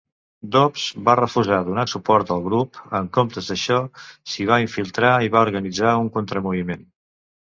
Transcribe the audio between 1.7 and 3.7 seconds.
suport al grup; en comptes